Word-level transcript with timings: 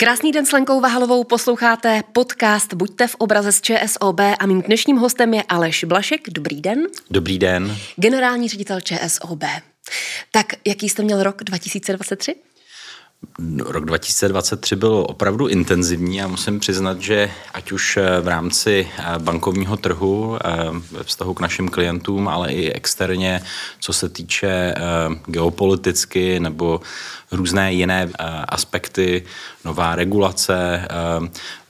Krásný 0.00 0.32
den 0.32 0.46
s 0.46 0.52
Lenkou 0.52 0.80
Vahalovou, 0.80 1.24
posloucháte 1.24 2.02
podcast 2.12 2.74
Buďte 2.74 3.06
v 3.06 3.14
obraze 3.14 3.52
z 3.52 3.60
ČSOB 3.60 4.20
a 4.38 4.46
mým 4.46 4.62
dnešním 4.62 4.96
hostem 4.96 5.34
je 5.34 5.42
Aleš 5.42 5.84
Blašek. 5.84 6.30
Dobrý 6.30 6.60
den. 6.60 6.86
Dobrý 7.10 7.38
den. 7.38 7.76
Generální 7.96 8.48
ředitel 8.48 8.80
ČSOB. 8.80 9.44
Tak 10.32 10.46
jaký 10.66 10.88
jste 10.88 11.02
měl 11.02 11.22
rok 11.22 11.44
2023? 11.44 12.34
Rok 13.64 13.84
2023 13.84 14.76
byl 14.76 15.06
opravdu 15.08 15.46
intenzivní 15.46 16.22
a 16.22 16.28
musím 16.28 16.60
přiznat, 16.60 17.00
že 17.00 17.30
ať 17.54 17.72
už 17.72 17.98
v 18.20 18.28
rámci 18.28 18.88
eh, 18.98 19.18
bankovního 19.18 19.76
trhu 19.76 20.38
eh, 20.44 20.48
ve 20.90 21.04
vztahu 21.04 21.34
k 21.34 21.40
našim 21.40 21.68
klientům, 21.68 22.28
ale 22.28 22.52
i 22.52 22.72
externě, 22.72 23.42
co 23.80 23.92
se 23.92 24.08
týče 24.08 24.48
eh, 24.48 24.74
geopoliticky 25.26 26.40
nebo 26.40 26.80
různé 27.32 27.72
jiné 27.72 28.10
aspekty, 28.48 29.22
nová 29.64 29.94
regulace, 29.94 30.88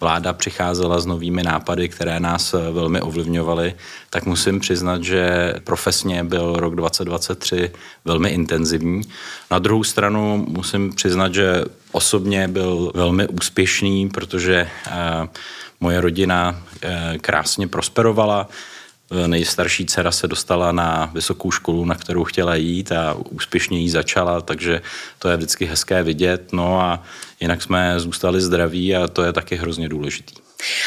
vláda 0.01 0.33
přicházela 0.33 1.01
s 1.01 1.07
novými 1.07 1.43
nápady, 1.43 1.89
které 1.89 2.21
nás 2.21 2.55
velmi 2.73 3.01
ovlivňovaly, 3.01 3.75
tak 4.11 4.27
musím 4.27 4.61
přiznat, 4.61 5.05
že 5.05 5.55
profesně 5.65 6.25
byl 6.25 6.57
rok 6.57 6.75
2023 6.75 7.71
velmi 8.05 8.29
intenzivní. 8.29 9.03
Na 9.51 9.59
druhou 9.59 9.85
stranu 9.85 10.47
musím 10.49 10.93
přiznat, 10.93 11.35
že 11.35 11.65
osobně 11.93 12.49
byl 12.49 12.93
velmi 12.95 13.29
úspěšný, 13.29 14.09
protože 14.09 14.69
moje 15.81 16.01
rodina 16.01 16.63
krásně 17.21 17.69
prosperovala, 17.69 18.49
Nejstarší 19.27 19.87
dcera 19.87 20.13
se 20.13 20.29
dostala 20.29 20.73
na 20.73 21.11
vysokou 21.15 21.51
školu, 21.51 21.85
na 21.85 21.95
kterou 21.95 22.25
chtěla 22.25 22.55
jít 22.55 22.93
a 22.93 23.17
úspěšně 23.31 23.79
jí 23.79 23.91
začala, 23.91 24.41
takže 24.41 24.83
to 25.19 25.29
je 25.29 25.37
vždycky 25.37 25.65
hezké 25.65 26.03
vidět. 26.03 26.53
No 26.53 26.81
a 26.81 27.03
jinak 27.41 27.63
jsme 27.63 28.01
zůstali 28.01 28.41
zdraví 28.41 28.97
a 28.97 29.09
to 29.09 29.23
je 29.23 29.33
taky 29.33 29.57
hrozně 29.57 29.89
důležitý. 29.89 30.35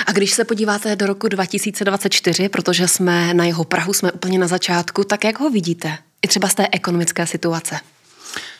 A 0.08 0.12
když 0.12 0.32
se 0.32 0.46
podíváte 0.46 0.96
do 0.96 1.06
roku 1.06 1.28
2024, 1.28 2.50
protože 2.50 2.88
jsme 2.88 3.34
na 3.34 3.46
jeho 3.46 3.64
Prahu, 3.64 3.94
jsme 3.94 4.12
úplně 4.12 4.40
na 4.40 4.48
začátku, 4.48 5.04
tak 5.04 5.24
jak 5.24 5.40
ho 5.40 5.50
vidíte? 5.50 5.98
I 6.22 6.28
třeba 6.28 6.48
z 6.48 6.56
té 6.56 6.68
ekonomické 6.72 7.28
situace. 7.28 7.80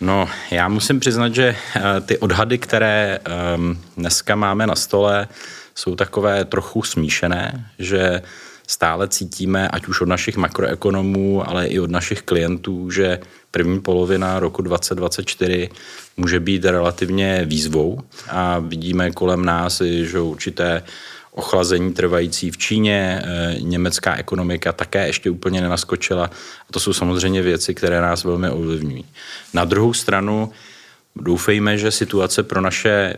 No, 0.02 0.30
já 0.52 0.68
musím 0.68 1.00
přiznat, 1.00 1.36
že 1.36 1.56
eh, 1.76 1.82
ty 2.02 2.18
odhady, 2.18 2.58
které 2.58 3.20
ehm, 3.26 3.80
dneska 3.98 4.36
máme 4.36 4.68
na 4.68 4.76
stole, 4.76 5.28
jsou 5.76 5.96
takové 5.96 6.46
trochu 6.46 6.84
smíšené, 6.84 7.70
že 7.80 8.22
stále 8.68 9.08
cítíme, 9.08 9.68
ať 9.68 9.88
už 9.88 10.02
od 10.02 10.10
našich 10.10 10.38
makroekonomů, 10.38 11.50
ale 11.50 11.68
i 11.68 11.80
od 11.80 11.92
našich 11.92 12.22
klientů, 12.22 12.92
že 12.92 13.20
první 13.52 13.80
polovina 13.80 14.40
roku 14.40 14.62
2024 14.62 15.70
může 16.18 16.40
být 16.40 16.66
relativně 16.66 17.42
výzvou 17.46 18.00
a 18.30 18.60
vidíme 18.60 19.12
kolem 19.12 19.46
nás, 19.46 19.82
že 19.82 20.20
určité 20.20 20.84
ochlazení 21.32 21.94
trvající 21.94 22.52
v 22.52 22.58
Číně, 22.58 23.22
eh, 23.24 23.56
německá 23.60 24.16
ekonomika 24.16 24.72
také 24.72 25.08
ještě 25.08 25.30
úplně 25.30 25.62
nenaskočila. 25.62 26.26
A 26.70 26.72
to 26.72 26.80
jsou 26.80 26.94
samozřejmě 26.94 27.42
věci, 27.42 27.74
které 27.74 28.02
nás 28.02 28.24
velmi 28.24 28.50
ovlivňují. 28.50 29.06
Na 29.54 29.66
druhou 29.66 29.94
stranu 29.94 30.52
Doufejme, 31.16 31.78
že 31.78 31.92
situace 31.92 32.44
pro 32.44 32.62
naše 32.62 33.18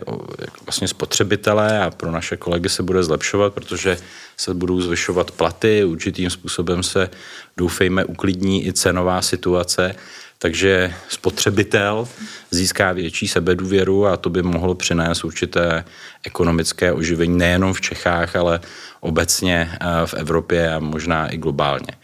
vlastně 0.66 0.88
spotřebitele 0.88 1.80
a 1.84 1.90
pro 1.90 2.10
naše 2.10 2.36
kolegy 2.36 2.68
se 2.68 2.82
bude 2.82 3.02
zlepšovat, 3.02 3.54
protože 3.54 3.96
se 4.36 4.54
budou 4.54 4.80
zvyšovat 4.80 5.30
platy, 5.30 5.84
určitým 5.84 6.30
způsobem 6.30 6.82
se 6.82 7.10
doufejme 7.56 8.04
uklidní 8.04 8.66
i 8.66 8.72
cenová 8.72 9.22
situace, 9.22 9.94
takže 10.38 10.94
spotřebitel 11.08 12.08
získá 12.50 12.92
větší 12.92 13.28
sebedůvěru 13.28 14.06
a 14.06 14.16
to 14.16 14.30
by 14.30 14.42
mohlo 14.42 14.74
přinést 14.74 15.24
určité 15.24 15.84
ekonomické 16.24 16.92
oživení 16.92 17.38
nejenom 17.38 17.72
v 17.72 17.80
Čechách, 17.80 18.36
ale 18.36 18.60
obecně 19.00 19.70
eh, 19.72 20.06
v 20.06 20.14
Evropě 20.14 20.74
a 20.74 20.78
možná 20.78 21.28
i 21.28 21.36
globálně. 21.36 21.96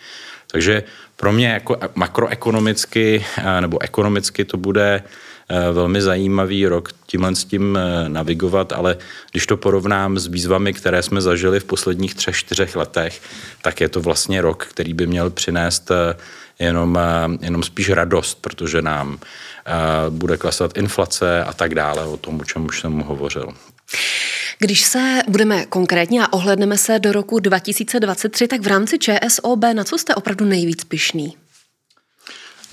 Takže 0.46 0.82
pro 1.22 1.32
mě 1.32 1.48
jako 1.48 1.76
makroekonomicky 1.94 3.24
eh, 3.38 3.60
nebo 3.60 3.82
ekonomicky 3.82 4.44
to 4.44 4.56
bude 4.56 5.02
Eh, 5.48 5.72
velmi 5.72 6.02
zajímavý 6.02 6.66
rok 6.66 6.88
tímhle 7.06 7.34
s 7.34 7.44
tím 7.44 7.78
eh, 7.78 8.08
navigovat, 8.08 8.72
ale 8.72 8.96
když 9.30 9.46
to 9.46 9.56
porovnám 9.56 10.18
s 10.18 10.26
výzvami, 10.26 10.72
které 10.72 11.02
jsme 11.02 11.20
zažili 11.20 11.60
v 11.60 11.64
posledních 11.64 12.14
třech, 12.14 12.36
čtyřech 12.36 12.76
letech, 12.76 13.22
tak 13.62 13.80
je 13.80 13.88
to 13.88 14.00
vlastně 14.00 14.40
rok, 14.42 14.66
který 14.70 14.94
by 14.94 15.06
měl 15.06 15.30
přinést 15.30 15.90
jenom, 16.58 16.98
jenom 17.40 17.62
spíš 17.62 17.90
radost, 17.90 18.38
protože 18.40 18.82
nám 18.82 19.18
bude 20.10 20.36
klesat 20.36 20.78
inflace 20.78 21.44
a 21.44 21.52
tak 21.52 21.74
dále, 21.74 22.04
o 22.04 22.16
tom, 22.16 22.40
o 22.40 22.44
čem 22.44 22.66
už 22.66 22.80
jsem 22.80 22.98
hovořil. 22.98 23.48
Když 24.62 24.84
se 24.84 25.22
budeme 25.28 25.66
konkrétně 25.66 26.22
a 26.22 26.32
ohledneme 26.32 26.78
se 26.78 26.98
do 26.98 27.12
roku 27.12 27.38
2023, 27.38 28.48
tak 28.48 28.60
v 28.60 28.66
rámci 28.66 28.98
ČSOB 28.98 29.64
na 29.72 29.84
co 29.84 29.98
jste 29.98 30.14
opravdu 30.14 30.44
nejvíc 30.44 30.84
pišný? 30.84 31.36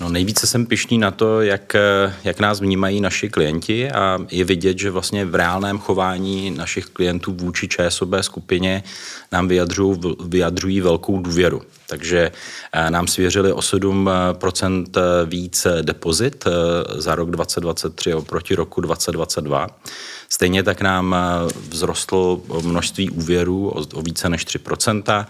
No 0.00 0.08
nejvíce 0.08 0.46
jsem 0.46 0.66
pišný 0.66 0.98
na 0.98 1.10
to, 1.10 1.40
jak, 1.40 1.76
jak 2.24 2.40
nás 2.40 2.60
vnímají 2.60 3.00
naši 3.00 3.28
klienti 3.28 3.90
a 3.90 4.18
je 4.30 4.44
vidět, 4.44 4.78
že 4.78 4.90
vlastně 4.90 5.24
v 5.24 5.34
reálném 5.34 5.78
chování 5.78 6.50
našich 6.50 6.86
klientů 6.86 7.32
vůči 7.32 7.68
ČSOB 7.68 8.10
skupině 8.20 8.82
nám 9.32 9.48
vyjadřují, 9.48 10.00
vyjadřují 10.24 10.80
velkou 10.80 11.22
důvěru. 11.22 11.62
Takže 11.86 12.32
eh, 12.72 12.90
nám 12.90 13.06
svěřili 13.06 13.52
o 13.52 13.60
7% 13.60 14.84
víc 15.26 15.66
depozit 15.82 16.44
eh, 16.46 16.50
za 17.00 17.14
rok 17.14 17.30
2023 17.30 18.14
oproti 18.14 18.54
roku 18.54 18.80
2022. 18.80 19.66
Stejně 20.28 20.62
tak 20.62 20.80
nám 20.80 21.14
eh, 21.14 21.52
vzrostlo 21.70 22.42
množství 22.62 23.10
úvěrů 23.10 23.72
o 23.94 24.02
více 24.02 24.28
než 24.28 24.46
3%. 24.46 25.26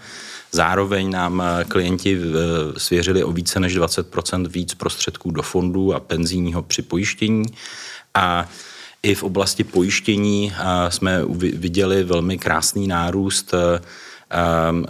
Zároveň 0.51 1.09
nám 1.09 1.41
eh, 1.41 1.63
klienti 1.63 2.19
eh, 2.21 2.79
svěřili 2.79 3.23
o 3.23 3.31
více 3.31 3.59
než 3.59 3.77
20% 3.77 4.47
víc 4.47 4.73
prostředků 4.73 5.31
do 5.31 5.41
fondů 5.41 5.93
a 5.93 5.99
penzijního 5.99 6.63
připojištění. 6.63 7.45
A 8.13 8.49
i 9.03 9.15
v 9.15 9.23
oblasti 9.23 9.63
pojištění 9.63 10.53
eh, 10.53 10.91
jsme 10.91 11.21
viděli 11.53 12.03
velmi 12.03 12.37
krásný 12.37 12.87
nárůst 12.87 13.53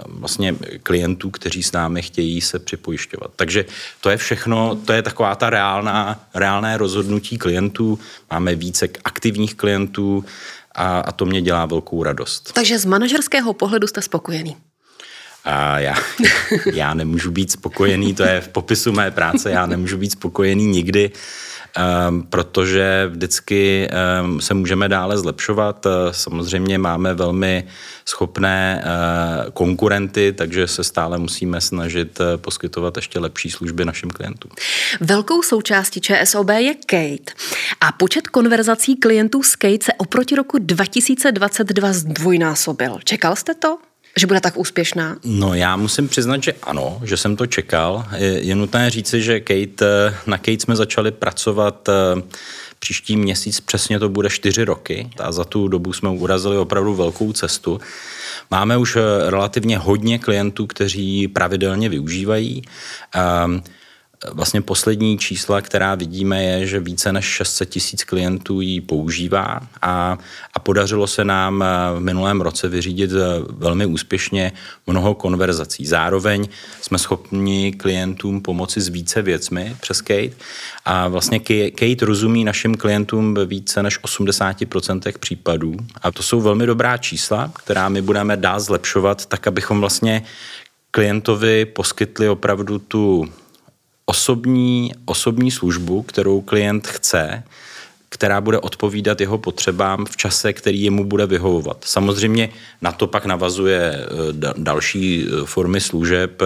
vlastně 0.05 0.55
klientů, 0.83 1.29
kteří 1.29 1.63
s 1.63 1.71
námi 1.71 2.01
chtějí 2.01 2.41
se 2.41 2.59
připojišťovat. 2.59 3.31
Takže 3.35 3.65
to 4.01 4.09
je 4.09 4.17
všechno, 4.17 4.75
to 4.85 4.93
je 4.93 5.01
taková 5.01 5.35
ta 5.35 5.49
reálná, 5.49 6.27
reálné 6.35 6.77
rozhodnutí 6.77 7.37
klientů. 7.37 7.99
Máme 8.31 8.55
více 8.55 8.89
aktivních 9.03 9.55
klientů 9.55 10.25
a, 10.75 10.99
a 10.99 11.11
to 11.11 11.25
mě 11.25 11.41
dělá 11.41 11.65
velkou 11.65 12.03
radost. 12.03 12.51
Takže 12.53 12.79
z 12.79 12.85
manažerského 12.85 13.53
pohledu 13.53 13.87
jste 13.87 14.01
spokojený? 14.01 14.55
A 15.45 15.79
já, 15.79 15.95
já 16.73 16.93
nemůžu 16.93 17.31
být 17.31 17.51
spokojený, 17.51 18.15
to 18.15 18.23
je 18.23 18.41
v 18.41 18.47
popisu 18.47 18.91
mé 18.91 19.11
práce, 19.11 19.51
já 19.51 19.65
nemůžu 19.65 19.97
být 19.97 20.11
spokojený 20.11 20.65
nikdy, 20.65 21.11
um, 22.09 22.23
protože 22.23 23.07
vždycky 23.11 23.89
um, 24.23 24.41
se 24.41 24.53
můžeme 24.53 24.89
dále 24.89 25.17
zlepšovat. 25.17 25.87
Samozřejmě 26.11 26.77
máme 26.77 27.13
velmi 27.13 27.63
schopné 28.05 28.83
uh, 28.85 29.51
konkurenty, 29.51 30.33
takže 30.37 30.67
se 30.67 30.83
stále 30.83 31.17
musíme 31.17 31.61
snažit 31.61 32.19
uh, 32.19 32.25
poskytovat 32.37 32.95
ještě 32.95 33.19
lepší 33.19 33.51
služby 33.51 33.85
našim 33.85 34.09
klientům. 34.09 34.51
Velkou 35.01 35.41
součástí 35.41 36.01
ČSOB 36.01 36.49
je 36.49 36.73
Kate 36.75 37.33
a 37.81 37.91
počet 37.91 38.27
konverzací 38.27 38.95
klientů 38.95 39.43
z 39.43 39.55
Kate 39.55 39.85
se 39.85 39.93
oproti 39.93 40.35
roku 40.35 40.57
2022 40.57 41.93
zdvojnásobil. 41.93 42.99
Čekal 43.03 43.35
jste 43.35 43.53
to? 43.53 43.77
Že 44.17 44.27
bude 44.27 44.39
tak 44.41 44.57
úspěšná? 44.57 45.17
No 45.23 45.53
já 45.53 45.75
musím 45.75 46.07
přiznat, 46.07 46.43
že 46.43 46.53
ano, 46.63 47.01
že 47.03 47.17
jsem 47.17 47.35
to 47.35 47.45
čekal. 47.45 48.05
Je, 48.15 48.27
je 48.27 48.55
nutné 48.55 48.89
říci, 48.89 49.21
že 49.21 49.39
Kate, 49.39 50.15
na 50.25 50.37
Kate 50.37 50.59
jsme 50.59 50.75
začali 50.75 51.11
pracovat 51.11 51.89
eh, 51.89 52.21
příští 52.79 53.17
měsíc, 53.17 53.59
přesně 53.59 53.99
to 53.99 54.09
bude 54.09 54.29
čtyři 54.29 54.63
roky 54.63 55.09
a 55.19 55.31
za 55.31 55.43
tu 55.43 55.67
dobu 55.67 55.93
jsme 55.93 56.09
urazili 56.09 56.57
opravdu 56.57 56.95
velkou 56.95 57.33
cestu. 57.33 57.79
Máme 58.51 58.77
už 58.77 58.95
eh, 58.95 59.29
relativně 59.29 59.77
hodně 59.77 60.19
klientů, 60.19 60.67
kteří 60.67 61.27
pravidelně 61.27 61.89
využívají. 61.89 62.61
Um, 63.45 63.63
Vlastně 64.33 64.61
poslední 64.61 65.17
čísla, 65.17 65.61
která 65.61 65.95
vidíme, 65.95 66.43
je, 66.43 66.67
že 66.67 66.79
více 66.79 67.11
než 67.11 67.25
600 67.25 67.69
tisíc 67.69 68.03
klientů 68.03 68.61
ji 68.61 68.81
používá 68.81 69.59
a, 69.81 70.17
a 70.53 70.59
podařilo 70.59 71.07
se 71.07 71.25
nám 71.25 71.63
v 71.95 71.99
minulém 71.99 72.41
roce 72.41 72.67
vyřídit 72.67 73.11
velmi 73.49 73.85
úspěšně 73.85 74.51
mnoho 74.87 75.15
konverzací. 75.15 75.85
Zároveň 75.85 76.47
jsme 76.81 76.97
schopni 76.97 77.73
klientům 77.73 78.41
pomoci 78.41 78.81
s 78.81 78.87
více 78.87 79.21
věcmi 79.21 79.75
přes 79.81 80.01
Kate 80.01 80.35
a 80.85 81.07
vlastně 81.07 81.39
Kate 81.69 82.05
rozumí 82.05 82.43
našim 82.43 82.75
klientům 82.75 83.33
ve 83.33 83.45
více 83.45 83.83
než 83.83 83.99
80% 83.99 85.17
případů 85.19 85.77
a 86.01 86.11
to 86.11 86.23
jsou 86.23 86.41
velmi 86.41 86.65
dobrá 86.65 86.97
čísla, 86.97 87.51
která 87.55 87.89
my 87.89 88.01
budeme 88.01 88.37
dál 88.37 88.59
zlepšovat, 88.59 89.25
tak 89.25 89.47
abychom 89.47 89.79
vlastně 89.79 90.23
klientovi 90.91 91.65
poskytli 91.65 92.29
opravdu 92.29 92.79
tu 92.79 93.29
osobní, 94.05 94.91
osobní 95.05 95.51
službu, 95.51 96.01
kterou 96.01 96.41
klient 96.41 96.87
chce, 96.87 97.43
která 98.09 98.41
bude 98.41 98.59
odpovídat 98.59 99.21
jeho 99.21 99.37
potřebám 99.37 100.05
v 100.05 100.17
čase, 100.17 100.53
který 100.53 100.83
jemu 100.83 101.05
bude 101.05 101.25
vyhovovat. 101.25 101.77
Samozřejmě 101.85 102.49
na 102.81 102.91
to 102.91 103.07
pak 103.07 103.25
navazuje 103.25 104.07
další 104.57 105.27
formy 105.45 105.81
služeb, 105.81 106.41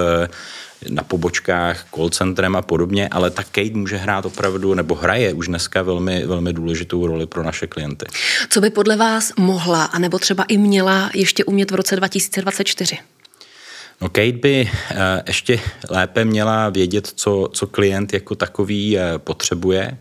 na 0.89 1.03
pobočkách, 1.03 1.85
call 1.95 2.09
centrem 2.09 2.55
a 2.55 2.61
podobně, 2.61 3.07
ale 3.11 3.31
ta 3.31 3.43
Kate 3.43 3.73
může 3.73 3.97
hrát 3.97 4.25
opravdu, 4.25 4.73
nebo 4.73 4.95
hraje 4.95 5.33
už 5.33 5.47
dneska 5.47 5.81
velmi, 5.81 6.25
velmi 6.25 6.53
důležitou 6.53 7.07
roli 7.07 7.25
pro 7.25 7.43
naše 7.43 7.67
klienty. 7.67 8.05
Co 8.49 8.61
by 8.61 8.69
podle 8.69 8.95
vás 8.95 9.31
mohla, 9.37 9.83
anebo 9.83 10.19
třeba 10.19 10.43
i 10.43 10.57
měla 10.57 11.09
ještě 11.13 11.43
umět 11.43 11.71
v 11.71 11.75
roce 11.75 11.95
2024? 11.95 12.97
No 14.01 14.09
Kate 14.09 14.31
by 14.31 14.69
eh, 14.91 15.23
ještě 15.27 15.59
lépe 15.89 16.25
měla 16.25 16.69
vědět, 16.69 17.07
co, 17.07 17.49
co 17.53 17.67
klient 17.67 18.13
jako 18.13 18.35
takový 18.35 18.97
eh, 18.97 19.17
potřebuje. 19.17 19.97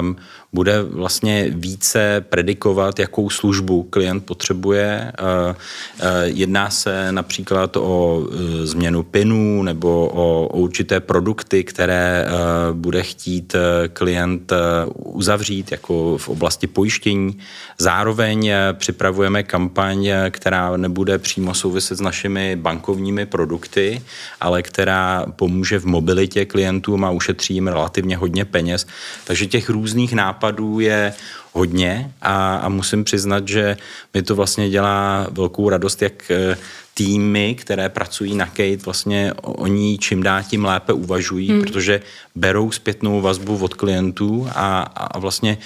Um, 0.00 0.16
bude 0.52 0.82
vlastně 0.82 1.46
více 1.50 2.24
predikovat, 2.28 2.98
jakou 2.98 3.30
službu 3.30 3.82
klient 3.82 4.24
potřebuje. 4.24 5.12
Eh, 5.18 5.54
eh, 6.00 6.04
jedná 6.24 6.70
se 6.70 7.12
například 7.12 7.76
o 7.76 8.22
eh, 8.22 8.66
změnu 8.66 9.02
PINů 9.02 9.62
nebo 9.62 10.10
o 10.14 10.58
určité 10.58 11.00
produkty, 11.00 11.64
které 11.64 12.28
bude 12.72 13.02
chtít 13.02 13.56
klient 13.92 14.52
uzavřít, 14.94 15.72
jako 15.72 16.18
v 16.18 16.28
oblasti 16.28 16.66
pojištění. 16.66 17.38
Zároveň 17.78 18.50
připravujeme 18.72 19.42
kampaň, 19.42 20.08
která 20.30 20.76
nebude 20.76 21.18
přímo 21.18 21.54
souviset 21.54 21.98
s 21.98 22.00
našimi 22.00 22.56
bankovními 22.56 23.26
produkty, 23.26 24.02
ale 24.40 24.62
která 24.62 25.26
pomůže 25.36 25.78
v 25.78 25.86
mobilitě 25.86 26.44
klientům 26.44 27.04
a 27.04 27.10
ušetří 27.10 27.54
jim 27.54 27.68
relativně 27.68 28.16
hodně 28.16 28.44
peněz. 28.44 28.86
Takže 29.24 29.46
těch 29.46 29.70
různých 29.70 30.12
nápadů 30.12 30.37
nápadů 30.38 30.80
je 30.80 31.14
hodně 31.52 32.12
a, 32.22 32.56
a 32.56 32.68
musím 32.68 33.04
přiznat, 33.04 33.48
že 33.48 33.76
mi 34.14 34.22
to 34.22 34.34
vlastně 34.34 34.70
dělá 34.70 35.26
velkou 35.30 35.68
radost, 35.68 36.02
jak 36.02 36.30
eh, 36.30 36.56
týmy, 36.94 37.54
které 37.54 37.88
pracují 37.88 38.34
na 38.34 38.46
Kate, 38.46 38.84
vlastně 38.84 39.32
oni 39.42 39.98
čím 39.98 40.22
dá 40.22 40.42
tím 40.42 40.64
lépe 40.64 40.92
uvažují, 40.92 41.50
hmm. 41.50 41.60
protože 41.60 42.00
berou 42.34 42.70
zpětnou 42.70 43.20
vazbu 43.20 43.58
od 43.58 43.74
klientů 43.74 44.48
a, 44.54 44.82
a 44.82 45.18
vlastně 45.18 45.58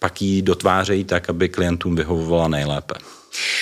pak 0.00 0.22
ji 0.22 0.42
dotvářejí 0.42 1.04
tak, 1.04 1.30
aby 1.30 1.48
klientům 1.48 1.96
vyhovovala 1.96 2.48
nejlépe. 2.48 2.94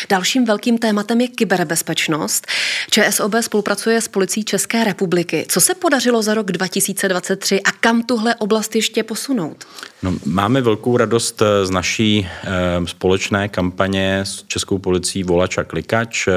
Dalším 0.08 0.44
velkým 0.44 0.78
tématem 0.78 1.20
je 1.20 1.28
kyberbezpečnost. 1.28 2.46
ČSOB 2.90 3.34
spolupracuje 3.40 4.00
s 4.00 4.08
policií 4.08 4.44
České 4.44 4.84
republiky. 4.84 5.46
Co 5.48 5.60
se 5.60 5.74
podařilo 5.74 6.22
za 6.22 6.34
rok 6.34 6.52
2023 6.52 7.62
a 7.62 7.72
kam 7.72 8.02
tuhle 8.02 8.34
oblast 8.34 8.76
ještě 8.76 9.02
posunout? 9.02 9.64
No, 10.02 10.14
máme 10.24 10.60
velkou 10.60 10.96
radost 10.96 11.42
eh, 11.42 11.66
z 11.66 11.70
naší 11.70 12.28
e, 12.44 12.86
společné 12.86 13.48
kampaně 13.48 14.18
s 14.18 14.44
Českou 14.46 14.78
policií 14.78 15.24
Volač 15.24 15.58
a 15.58 15.64
Klikač. 15.64 16.28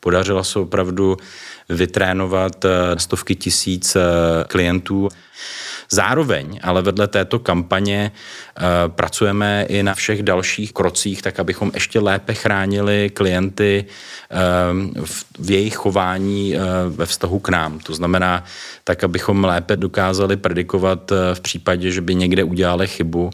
Podařilo 0.00 0.44
se 0.44 0.58
opravdu 0.58 1.16
vytrénovat 1.68 2.64
eh, 2.64 2.68
stovky 2.98 3.34
tisíc 3.34 3.96
klientů. 4.48 5.08
Zároveň 5.92 6.60
ale 6.62 6.82
vedle 6.82 7.08
této 7.08 7.38
kampaně 7.38 8.12
uh, 8.12 8.64
pracujeme 8.92 9.66
i 9.68 9.82
na 9.82 9.94
všech 9.94 10.22
dalších 10.22 10.72
krocích, 10.72 11.22
tak 11.22 11.40
abychom 11.40 11.70
ještě 11.74 12.00
lépe 12.00 12.34
chránili 12.34 13.10
klienty 13.14 13.84
uh, 13.84 15.04
v, 15.04 15.50
jejich 15.50 15.76
chování 15.76 16.54
uh, 16.54 16.62
ve 16.96 17.06
vztahu 17.06 17.38
k 17.38 17.48
nám. 17.48 17.78
To 17.78 17.94
znamená, 17.94 18.44
tak 18.84 19.04
abychom 19.04 19.44
lépe 19.44 19.76
dokázali 19.76 20.36
predikovat 20.36 21.12
v 21.34 21.40
případě, 21.40 21.90
že 21.90 22.00
by 22.00 22.14
někde 22.14 22.44
udělali 22.44 22.88
chybu, 22.88 23.30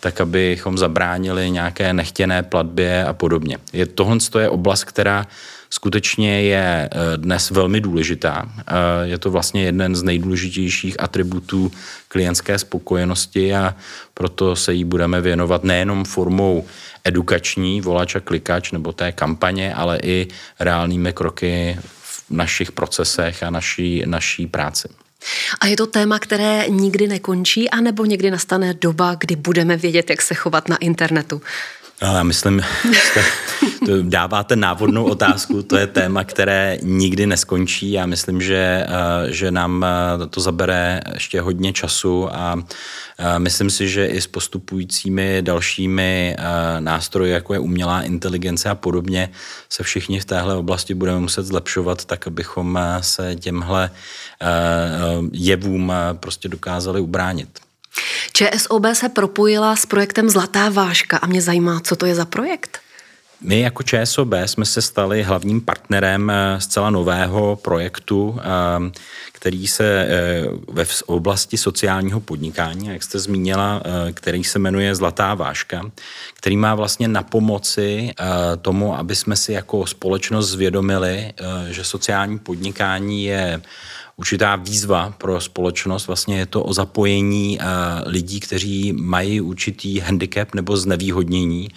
tak 0.00 0.20
abychom 0.20 0.78
zabránili 0.78 1.50
nějaké 1.50 1.92
nechtěné 1.92 2.42
platbě 2.42 3.04
a 3.04 3.12
podobně. 3.12 3.58
Je, 3.72 3.86
tohle 3.86 4.18
je 4.38 4.48
oblast, 4.48 4.84
která 4.84 5.26
skutečně 5.70 6.42
je 6.42 6.88
eh, 6.92 7.16
dnes 7.16 7.50
velmi 7.50 7.80
důležitá. 7.80 8.48
Eh, 8.58 8.72
je 9.02 9.18
to 9.18 9.30
vlastně 9.30 9.62
jeden 9.62 9.96
z 9.96 10.02
nejdůležitějších 10.02 11.00
atributů 11.00 11.72
klientské 12.08 12.58
spokojenosti 12.58 13.54
a 13.54 13.74
proto 14.14 14.56
se 14.56 14.74
jí 14.74 14.84
budeme 14.84 15.20
věnovat 15.20 15.64
nejenom 15.64 16.04
formou 16.04 16.66
edukační, 17.04 17.80
volač 17.80 18.16
a 18.16 18.20
klikač 18.20 18.72
nebo 18.72 18.92
té 18.92 19.12
kampaně, 19.12 19.74
ale 19.74 19.98
i 20.02 20.28
reálnými 20.60 21.12
kroky 21.12 21.78
v 22.02 22.30
našich 22.30 22.72
procesech 22.72 23.42
a 23.42 23.50
naší, 23.50 24.02
naší 24.06 24.46
práci. 24.46 24.88
A 25.60 25.66
je 25.66 25.76
to 25.76 25.86
téma, 25.86 26.18
které 26.18 26.64
nikdy 26.68 27.08
nekončí, 27.08 27.70
anebo 27.70 28.04
někdy 28.04 28.30
nastane 28.30 28.74
doba, 28.74 29.14
kdy 29.14 29.36
budeme 29.36 29.76
vědět, 29.76 30.10
jak 30.10 30.22
se 30.22 30.34
chovat 30.34 30.68
na 30.68 30.76
internetu? 30.76 31.42
No, 32.02 32.08
já 32.16 32.22
myslím, 32.22 32.62
jste, 32.92 33.24
to 33.86 34.02
dáváte 34.02 34.56
návodnou 34.56 35.04
otázku, 35.04 35.62
to 35.62 35.76
je 35.76 35.86
téma, 35.86 36.24
které 36.24 36.78
nikdy 36.82 37.26
neskončí. 37.26 37.92
Já 37.92 38.06
myslím, 38.06 38.40
že, 38.40 38.86
eh, 38.88 39.32
že 39.32 39.50
nám 39.50 39.84
eh, 39.84 40.26
to 40.26 40.40
zabere 40.40 41.00
ještě 41.14 41.40
hodně 41.40 41.72
času 41.72 42.34
a 42.34 42.62
eh, 43.18 43.38
myslím 43.38 43.70
si, 43.70 43.88
že 43.88 44.06
i 44.06 44.20
s 44.20 44.26
postupujícími 44.26 45.42
dalšími 45.42 46.36
nástroji, 46.78 47.32
jako 47.32 47.54
je 47.54 47.60
umělá 47.60 48.02
inteligence 48.02 48.68
a 48.68 48.74
podobně, 48.74 49.30
se 49.68 49.82
všichni 49.82 50.20
v 50.20 50.24
téhle 50.24 50.56
oblasti 50.56 50.94
budeme 50.94 51.20
muset 51.20 51.46
zlepšovat, 51.46 52.04
tak 52.04 52.26
abychom 52.26 52.78
se 53.00 53.36
těmhle 53.36 53.90
jevům 55.32 55.92
prostě 56.20 56.48
dokázali 56.48 57.00
ubránit. 57.00 57.48
ČSOB 58.32 58.86
se 58.92 59.08
propojila 59.08 59.76
s 59.76 59.86
projektem 59.86 60.28
Zlatá 60.28 60.68
váška 60.68 61.16
a 61.16 61.26
mě 61.26 61.42
zajímá, 61.42 61.80
co 61.80 61.96
to 61.96 62.06
je 62.06 62.14
za 62.14 62.24
projekt. 62.24 62.80
My 63.40 63.60
jako 63.60 63.82
ČSOB 63.82 64.32
jsme 64.46 64.64
se 64.64 64.82
stali 64.82 65.22
hlavním 65.22 65.60
partnerem 65.60 66.30
eh, 66.30 66.60
zcela 66.60 66.90
nového 66.90 67.56
projektu, 67.56 68.38
eh, 68.40 68.90
který 69.32 69.66
se 69.66 70.06
eh, 70.08 70.44
ve 70.72 70.84
oblasti 71.06 71.58
sociálního 71.58 72.20
podnikání, 72.20 72.86
jak 72.86 73.02
jste 73.02 73.18
zmínila, 73.18 73.82
který 74.14 74.44
se 74.44 74.58
jmenuje 74.58 74.94
Zlatá 74.94 75.34
váška, 75.34 75.90
který 76.34 76.56
má 76.56 76.74
vlastně 76.74 77.08
na 77.08 77.22
pomoci 77.22 78.12
tomu, 78.62 78.96
aby 78.96 79.16
jsme 79.16 79.36
si 79.36 79.52
jako 79.52 79.86
společnost 79.86 80.48
zvědomili, 80.50 81.32
že 81.70 81.84
sociální 81.84 82.38
podnikání 82.38 83.24
je 83.24 83.62
určitá 84.18 84.56
výzva 84.56 85.14
pro 85.18 85.40
společnost. 85.40 86.06
Vlastně 86.06 86.38
je 86.38 86.46
to 86.46 86.62
o 86.62 86.72
zapojení 86.72 87.58
lidí, 88.06 88.40
kteří 88.40 88.92
mají 88.92 89.40
určitý 89.40 90.00
handicap 90.00 90.54
nebo 90.54 90.76
znevýhodnění 90.76 91.68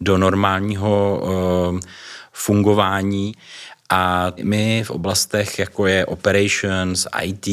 do 0.00 0.18
normálního 0.18 1.20
uh, 1.72 1.80
fungování. 2.32 3.34
A 3.90 4.32
my 4.42 4.84
v 4.84 4.90
oblastech, 4.90 5.58
jako 5.58 5.86
je 5.86 6.06
operations, 6.06 7.06
IT 7.22 7.46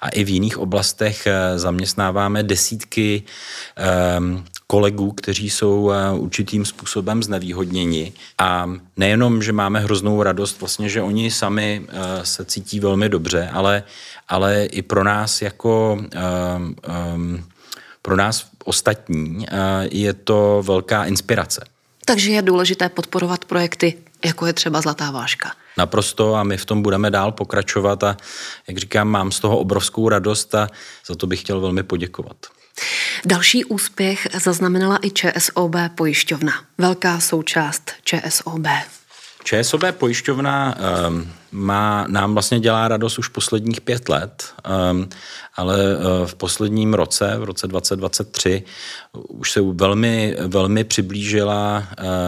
a 0.00 0.08
i 0.08 0.24
v 0.24 0.28
jiných 0.28 0.58
oblastech 0.58 1.26
eh, 1.26 1.58
zaměstnáváme 1.58 2.42
desítky 2.42 3.22
kolegů, 4.66 5.12
kteří 5.12 5.50
jsou 5.50 5.90
eh, 5.90 6.12
určitým 6.12 6.64
způsobem 6.64 7.22
znevýhodněni. 7.22 8.12
A 8.38 8.70
nejenom, 8.96 9.42
že 9.42 9.52
máme 9.52 9.80
hroznou 9.80 10.22
radost, 10.22 10.60
vlastně, 10.60 10.88
že 10.88 11.02
oni 11.02 11.30
sami 11.30 11.86
se 12.22 12.44
cítí 12.44 12.80
velmi 12.80 13.08
dobře, 13.08 13.50
ale, 13.52 13.82
ale 14.28 14.64
i 14.64 14.82
pro 14.82 15.04
nás 15.04 15.42
jako 15.42 15.98
um, 15.98 16.76
um, 17.14 17.44
pro 18.02 18.16
nás 18.16 18.46
ostatní 18.64 19.46
je 19.90 20.12
to 20.12 20.62
velká 20.66 21.04
inspirace. 21.04 21.64
Takže 22.04 22.32
je 22.32 22.42
důležité 22.42 22.88
podporovat 22.88 23.44
projekty, 23.44 23.94
jako 24.24 24.46
je 24.46 24.52
třeba 24.52 24.80
Zlatá 24.80 25.10
váška. 25.10 25.52
Naprosto 25.78 26.34
a 26.34 26.42
my 26.42 26.56
v 26.56 26.64
tom 26.64 26.82
budeme 26.82 27.10
dál 27.10 27.32
pokračovat 27.32 28.02
a 28.04 28.16
jak 28.68 28.78
říkám, 28.78 29.08
mám 29.08 29.32
z 29.32 29.40
toho 29.40 29.58
obrovskou 29.58 30.08
radost 30.08 30.54
a 30.54 30.68
za 31.06 31.14
to 31.14 31.26
bych 31.26 31.40
chtěl 31.40 31.60
velmi 31.60 31.82
poděkovat. 31.82 32.36
Další 33.24 33.64
úspěch 33.64 34.28
zaznamenala 34.34 34.98
i 35.02 35.10
ČSOB 35.10 35.74
pojišťovna, 35.94 36.52
velká 36.78 37.20
součást 37.20 37.92
ČSOB. 38.04 38.66
ČSOB 39.44 39.84
pojišťovna 39.92 40.76
um, 41.08 41.32
má, 41.52 42.06
nám 42.08 42.32
vlastně 42.32 42.60
dělá 42.60 42.88
radost 42.88 43.18
už 43.18 43.28
posledních 43.28 43.80
pět 43.80 44.08
let, 44.08 44.44
um, 44.90 45.08
ale 45.56 45.76
uh, 45.76 46.26
v 46.26 46.34
posledním 46.34 46.94
roce, 46.94 47.36
v 47.38 47.44
roce 47.44 47.66
2023, 47.66 48.62
už 49.28 49.52
se 49.52 49.60
velmi, 49.60 50.36
velmi 50.46 50.84
přiblížila 50.84 51.84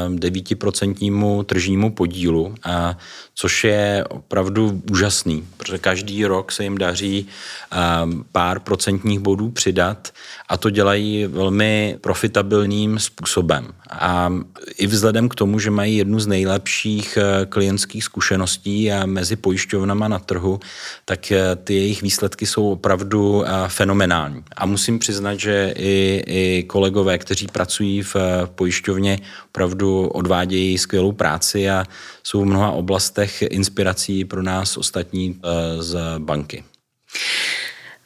um, 0.08 0.16
9% 0.16 1.44
tržnímu 1.44 1.90
podílu, 1.90 2.54
a, 2.64 2.98
což 3.34 3.64
je 3.64 4.04
opravdu 4.08 4.82
úžasný, 4.90 5.44
protože 5.56 5.78
každý 5.78 6.24
rok 6.24 6.52
se 6.52 6.64
jim 6.64 6.78
daří 6.78 7.26
um, 7.26 8.24
pár 8.32 8.60
procentních 8.60 9.18
bodů 9.18 9.50
přidat 9.50 10.08
a 10.48 10.56
to 10.56 10.70
dělají 10.70 11.26
velmi 11.26 11.98
profitabilním 12.00 12.98
způsobem. 12.98 13.66
A 13.90 14.32
i 14.76 14.86
vzhledem 14.86 15.28
k 15.28 15.34
tomu, 15.34 15.58
že 15.58 15.70
mají 15.70 15.96
jednu 15.96 16.20
z 16.20 16.26
nejlepších 16.26 17.18
uh, 17.18 17.44
klientských 17.46 18.04
zkušeností 18.04 18.92
a 18.92 19.06
mezi 19.08 19.36
pojišťovnama 19.36 20.08
na 20.08 20.18
trhu, 20.18 20.60
tak 21.04 21.32
ty 21.64 21.74
jejich 21.74 22.02
výsledky 22.02 22.46
jsou 22.46 22.70
opravdu 22.70 23.44
fenomenální. 23.68 24.44
A 24.56 24.66
musím 24.66 24.98
přiznat, 24.98 25.34
že 25.34 25.74
i, 25.76 26.22
i 26.26 26.62
kolegové, 26.62 27.18
kteří 27.18 27.46
pracují 27.46 28.02
v 28.02 28.16
pojišťovně, 28.54 29.18
opravdu 29.48 30.08
odvádějí 30.08 30.78
skvělou 30.78 31.12
práci 31.12 31.70
a 31.70 31.84
jsou 32.22 32.40
v 32.40 32.46
mnoha 32.46 32.70
oblastech 32.70 33.42
inspirací 33.42 34.24
pro 34.24 34.42
nás 34.42 34.76
ostatní 34.76 35.40
z 35.78 35.98
banky. 36.18 36.64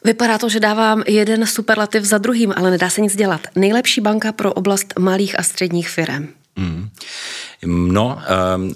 Vypadá 0.05 0.37
to, 0.37 0.49
že 0.49 0.59
dávám 0.59 1.03
jeden 1.07 1.47
superlativ 1.47 2.03
za 2.03 2.17
druhým, 2.17 2.53
ale 2.55 2.71
nedá 2.71 2.89
se 2.89 3.01
nic 3.01 3.15
dělat. 3.15 3.41
Nejlepší 3.55 4.01
banka 4.01 4.31
pro 4.31 4.53
oblast 4.53 4.93
malých 4.99 5.39
a 5.39 5.43
středních 5.43 5.89
firm. 5.89 6.27
Mm. 6.55 6.89
No, 7.65 8.21
um, 8.55 8.75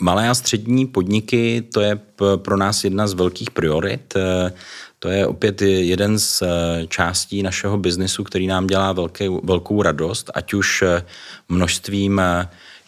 malé 0.00 0.28
a 0.28 0.34
střední 0.34 0.86
podniky, 0.86 1.62
to 1.72 1.80
je 1.80 2.00
pro 2.36 2.56
nás 2.56 2.84
jedna 2.84 3.06
z 3.06 3.14
velkých 3.14 3.50
priorit. 3.50 4.14
Eh, 4.16 4.52
to 4.98 5.08
je 5.08 5.26
opět 5.26 5.62
jeden 5.62 6.18
z 6.18 6.42
eh, 6.42 6.86
částí 6.86 7.42
našeho 7.42 7.78
biznesu, 7.78 8.24
který 8.24 8.46
nám 8.46 8.66
dělá 8.66 8.92
velké, 8.92 9.28
velkou 9.42 9.82
radost, 9.82 10.30
ať 10.34 10.54
už 10.54 10.82
eh, 10.82 11.04
množstvím 11.48 12.20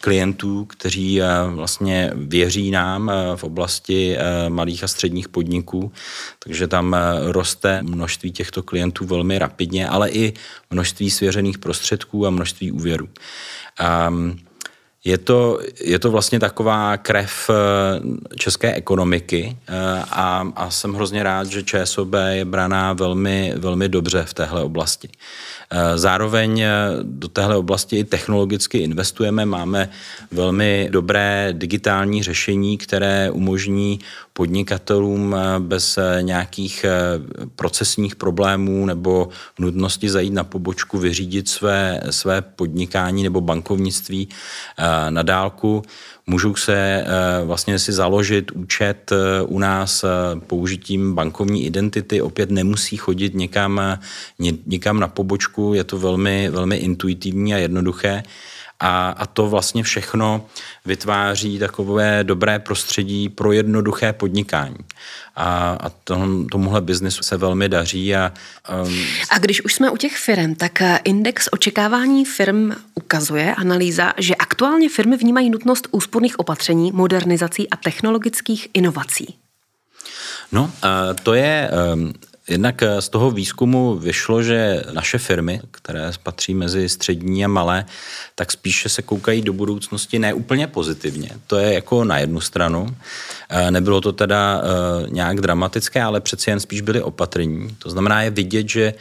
klientů, 0.01 0.65
kteří 0.65 1.21
vlastně 1.49 2.11
věří 2.15 2.71
nám 2.71 3.11
v 3.35 3.43
oblasti 3.43 4.17
malých 4.49 4.83
a 4.83 4.87
středních 4.87 5.29
podniků, 5.29 5.91
takže 6.39 6.67
tam 6.67 6.95
roste 7.21 7.83
množství 7.83 8.31
těchto 8.31 8.63
klientů 8.63 9.05
velmi 9.05 9.39
rapidně, 9.39 9.87
ale 9.87 10.09
i 10.09 10.33
množství 10.71 11.11
svěřených 11.11 11.57
prostředků 11.57 12.27
a 12.27 12.29
množství 12.29 12.71
úvěrů. 12.71 13.09
Um, 14.09 14.39
je 15.05 15.17
to, 15.17 15.59
je 15.81 15.99
to 15.99 16.11
vlastně 16.11 16.39
taková 16.39 16.97
krev 16.97 17.49
české 18.37 18.73
ekonomiky 18.73 19.57
a, 20.11 20.47
a 20.55 20.69
jsem 20.69 20.93
hrozně 20.93 21.23
rád, 21.23 21.47
že 21.47 21.63
ČSOB 21.63 22.13
je 22.29 22.45
braná 22.45 22.93
velmi, 22.93 23.53
velmi 23.57 23.89
dobře 23.89 24.23
v 24.23 24.33
téhle 24.33 24.63
oblasti. 24.63 25.09
Eh, 25.75 25.97
zároveň 25.97 26.59
eh, 26.61 26.69
do 27.01 27.27
téhle 27.27 27.57
oblasti 27.57 27.97
i 27.97 28.03
technologicky 28.03 28.77
investujeme, 28.77 29.45
máme 29.45 29.89
velmi 30.31 30.87
dobré 30.91 31.49
digitální 31.51 32.23
řešení, 32.23 32.77
které 32.77 33.31
umožní 33.31 33.99
podnikatelům 34.33 35.35
eh, 35.35 35.59
bez 35.59 35.99
nějakých 36.21 36.85
procesních 37.55 38.15
problémů 38.15 38.85
nebo 38.85 39.29
nutnosti 39.59 40.09
zajít 40.09 40.33
na 40.33 40.43
pobočku, 40.43 40.97
vyřídit 40.97 41.49
své, 41.49 42.01
své 42.09 42.41
podnikání 42.41 43.23
nebo 43.23 43.41
bankovnictví 43.41 44.29
na 45.09 45.23
dálku. 45.23 45.83
Můžou 46.27 46.55
se 46.55 46.75
eh, 46.75 47.05
vlastně 47.45 47.79
si 47.79 47.91
založit 47.91 48.51
účet 48.51 49.11
eh, 49.11 49.41
u 49.41 49.59
nás 49.59 50.03
eh, 50.03 50.07
použitím 50.47 51.15
bankovní 51.15 51.65
identity, 51.65 52.21
opět 52.21 52.51
nemusí 52.51 52.97
chodit 52.97 53.35
někam, 53.35 53.81
někam 54.65 54.99
na 54.99 55.07
pobočku, 55.07 55.73
je 55.73 55.83
to 55.83 55.97
velmi, 55.97 56.49
velmi 56.49 56.75
intuitivní 56.75 57.53
a 57.53 57.57
jednoduché. 57.57 58.23
A, 58.83 59.09
a 59.17 59.25
to 59.25 59.47
vlastně 59.47 59.83
všechno 59.83 60.45
vytváří 60.85 61.59
takové 61.59 62.23
dobré 62.23 62.59
prostředí 62.59 63.29
pro 63.29 63.51
jednoduché 63.51 64.13
podnikání. 64.13 64.77
A, 65.35 65.77
a 65.81 65.89
to, 65.89 66.19
tomuhle 66.51 66.81
biznesu 66.81 67.23
se 67.23 67.37
velmi 67.37 67.69
daří. 67.69 68.15
A, 68.15 68.33
um... 68.85 68.95
a 69.29 69.39
když 69.39 69.65
už 69.65 69.73
jsme 69.73 69.89
u 69.89 69.97
těch 69.97 70.17
firm, 70.17 70.55
tak 70.55 70.81
eh, 70.81 70.99
index 71.03 71.49
očekávání 71.51 72.25
firm 72.25 72.71
ukazuje, 72.95 73.55
analýza, 73.55 74.13
že 74.17 74.35
aktuálně 74.35 74.89
firmy 74.89 75.17
vnímají 75.17 75.49
nutnost 75.49 75.87
úsporných 75.91 76.39
opatření, 76.39 76.91
modernizací 76.91 77.69
a 77.69 77.75
technologických 77.75 78.67
inovací. 78.73 79.35
No, 80.51 80.71
to 81.23 81.33
je 81.33 81.69
um, 81.93 82.13
Jednak 82.47 82.83
eh, 82.83 83.01
z 83.01 83.09
toho 83.09 83.31
výzkumu 83.31 83.95
vyšlo, 83.95 84.43
že 84.43 84.83
naše 84.93 85.17
firmy, 85.17 85.61
které 85.71 86.11
patří 86.23 86.53
mezi 86.53 86.89
střední 86.89 87.45
a 87.45 87.47
malé, 87.47 87.85
tak 88.35 88.51
spíše 88.51 88.89
se 88.89 89.01
koukají 89.01 89.41
do 89.41 89.53
budoucnosti 89.53 90.19
neúplně 90.19 90.67
pozitivně. 90.67 91.29
To 91.47 91.57
je 91.57 91.73
jako 91.73 92.03
na 92.03 92.17
jednu 92.17 92.41
stranu. 92.41 92.95
Eh, 93.49 93.71
nebylo 93.71 94.01
to 94.01 94.13
teda 94.13 94.61
eh, 94.63 95.09
nějak 95.09 95.41
dramatické, 95.41 96.03
ale 96.03 96.21
přeci 96.21 96.49
jen 96.49 96.59
spíš 96.59 96.81
byly 96.81 97.01
opatrní. 97.01 97.75
To 97.79 97.89
znamená 97.89 98.21
je 98.21 98.29
vidět, 98.29 98.69
že 98.69 98.93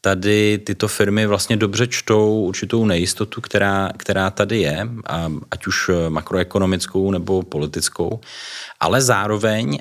tady 0.00 0.58
tyto 0.58 0.88
firmy 0.88 1.26
vlastně 1.26 1.56
dobře 1.56 1.86
čtou 1.86 2.40
určitou 2.40 2.84
nejistotu, 2.84 3.40
která, 3.40 3.90
která 3.96 4.30
tady 4.30 4.60
je, 4.60 4.88
ať 5.50 5.66
už 5.66 5.90
makroekonomickou 6.08 7.10
nebo 7.10 7.42
politickou, 7.42 8.20
ale 8.80 9.02
zároveň 9.02 9.78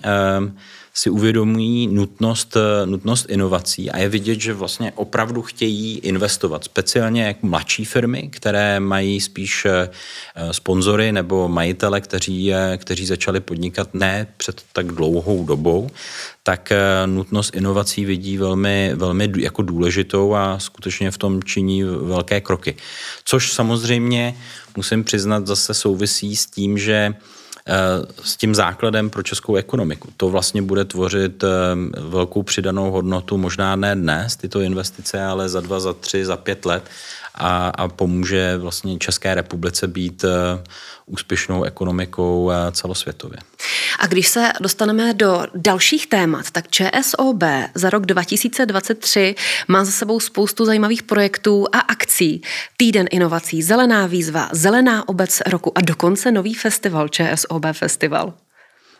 si 0.97 1.09
uvědomují 1.09 1.87
nutnost, 1.87 2.57
eh, 2.57 2.85
nutnost 2.85 3.25
inovací 3.29 3.91
a 3.91 3.97
je 3.97 4.09
vidět, 4.09 4.41
že 4.41 4.53
vlastně 4.53 4.91
opravdu 4.95 5.41
chtějí 5.41 5.97
investovat, 5.97 6.63
speciálně 6.63 7.23
jak 7.23 7.43
mladší 7.43 7.85
firmy, 7.85 8.29
které 8.31 8.79
mají 8.79 9.21
spíš 9.21 9.65
eh, 9.65 9.89
sponzory 10.51 11.11
nebo 11.11 11.47
majitele, 11.47 12.01
kteří, 12.01 12.53
eh, 12.53 12.77
kteří 12.77 13.05
začali 13.05 13.39
podnikat 13.39 13.93
ne 13.93 14.27
před 14.37 14.61
tak 14.73 14.87
dlouhou 14.87 15.45
dobou, 15.45 15.89
tak 16.43 16.71
nutnost 17.05 17.55
inovací 17.55 18.05
vidí 18.05 18.37
velmi, 18.37 18.91
velmi 18.95 19.29
jako 19.37 19.61
důležitou 19.61 20.35
a 20.35 20.59
skutečně 20.59 21.11
v 21.11 21.17
tom 21.17 21.43
činí 21.43 21.83
velké 21.83 22.41
kroky. 22.41 22.75
Což 23.25 23.53
samozřejmě 23.53 24.35
musím 24.77 25.03
přiznat 25.03 25.47
zase 25.47 25.73
souvisí 25.73 26.35
s 26.35 26.45
tím, 26.45 26.77
že 26.77 27.13
s 28.23 28.37
tím 28.37 28.55
základem 28.55 29.09
pro 29.09 29.23
českou 29.23 29.55
ekonomiku. 29.55 30.09
To 30.17 30.29
vlastně 30.29 30.61
bude 30.61 30.85
tvořit 30.85 31.43
velkou 31.97 32.43
přidanou 32.43 32.91
hodnotu, 32.91 33.37
možná 33.37 33.75
ne 33.75 33.95
dnes 33.95 34.35
tyto 34.35 34.61
investice, 34.61 35.23
ale 35.23 35.49
za 35.49 35.61
dva, 35.61 35.79
za 35.79 35.93
tři, 35.93 36.25
za 36.25 36.37
pět 36.37 36.65
let 36.65 36.83
a, 37.37 37.67
a 37.67 37.87
pomůže 37.87 38.57
vlastně 38.57 38.97
České 38.97 39.35
republice 39.35 39.87
být 39.87 40.23
eh, 40.23 40.63
úspěšnou 41.05 41.63
ekonomikou 41.63 42.51
eh, 42.51 42.71
celosvětově. 42.71 43.37
A 43.99 44.07
když 44.07 44.27
se 44.27 44.51
dostaneme 44.61 45.13
do 45.13 45.45
dalších 45.55 46.07
témat, 46.07 46.51
tak 46.51 46.65
ČSOB 46.67 47.43
za 47.75 47.89
rok 47.89 48.05
2023 48.05 49.35
má 49.67 49.85
za 49.85 49.91
sebou 49.91 50.19
spoustu 50.19 50.65
zajímavých 50.65 51.03
projektů 51.03 51.65
a 51.71 51.79
akcí. 51.79 52.41
Týden 52.77 53.07
inovací, 53.11 53.61
zelená 53.61 54.07
výzva, 54.07 54.49
zelená 54.51 55.09
obec 55.09 55.41
roku 55.47 55.77
a 55.77 55.81
dokonce 55.81 56.31
nový 56.31 56.53
festival 56.53 57.07
ČSOB 57.07 57.65
Festival. 57.71 58.33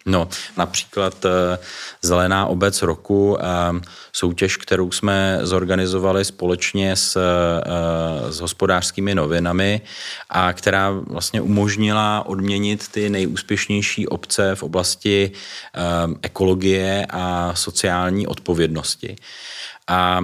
No, 0.08 0.28
například 0.58 1.26
eh, 1.26 1.58
Zelená 2.02 2.46
obec 2.46 2.82
roku, 2.82 3.38
eh, 3.40 3.46
soutěž, 4.14 4.58
kterou 4.58 4.92
jsme 4.92 5.40
zorganizovali 5.42 6.26
společně 6.26 6.96
s, 6.96 7.18
eh, 7.18 8.32
s 8.32 8.40
hospodářskými 8.40 9.16
novinami 9.16 9.82
a 10.30 10.54
která 10.54 10.90
vlastně 10.90 11.42
umožnila 11.42 12.26
odměnit 12.26 12.88
ty 12.88 13.10
nejúspěšnější 13.10 14.08
obce 14.08 14.56
v 14.56 14.64
oblasti 14.64 15.32
ekologie 16.22 17.06
a 17.10 17.56
sociální 17.56 18.28
odpovědnosti. 18.28 19.16
A 19.88 20.22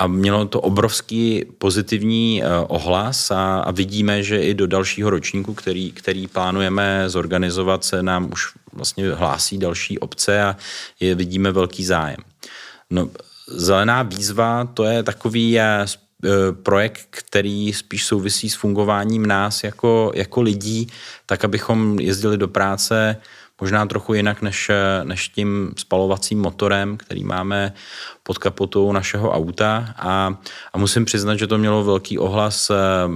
a 0.00 0.06
mělo 0.06 0.46
to 0.46 0.60
obrovský 0.60 1.44
pozitivní 1.58 2.42
ohlas 2.68 3.30
a, 3.30 3.60
a 3.60 3.70
vidíme, 3.70 4.22
že 4.22 4.42
i 4.42 4.54
do 4.54 4.66
dalšího 4.66 5.10
ročníku, 5.10 5.54
který, 5.54 5.92
který 5.92 6.26
plánujeme 6.26 7.04
zorganizovat, 7.06 7.84
se 7.84 8.02
nám 8.02 8.32
už 8.32 8.52
vlastně 8.72 9.12
hlásí 9.12 9.58
další 9.58 9.98
obce 9.98 10.42
a 10.42 10.56
je, 11.00 11.14
vidíme 11.14 11.52
velký 11.52 11.84
zájem. 11.84 12.18
No, 12.90 13.10
zelená 13.48 14.02
výzva 14.02 14.64
to 14.74 14.84
je 14.84 15.02
takový 15.02 15.50
je, 15.50 15.86
eh, 16.24 16.28
projekt, 16.52 17.06
který 17.10 17.72
spíš 17.72 18.04
souvisí 18.04 18.50
s 18.50 18.54
fungováním 18.54 19.26
nás 19.26 19.64
jako, 19.64 20.12
jako 20.14 20.40
lidí, 20.40 20.88
tak 21.26 21.44
abychom 21.44 22.00
jezdili 22.00 22.38
do 22.38 22.48
práce 22.48 23.16
možná 23.60 23.86
trochu 23.86 24.14
jinak 24.14 24.42
než, 24.42 24.70
než 25.04 25.28
tím 25.28 25.72
spalovacím 25.76 26.40
motorem, 26.40 26.96
který 26.96 27.24
máme 27.24 27.72
pod 28.22 28.38
kapotou 28.38 28.92
našeho 28.92 29.30
auta. 29.30 29.94
A, 29.96 30.34
a 30.72 30.78
musím 30.78 31.04
přiznat, 31.04 31.36
že 31.36 31.46
to 31.46 31.58
mělo 31.58 31.84
velký 31.84 32.18
ohlas 32.18 32.70
eh, 32.70 32.74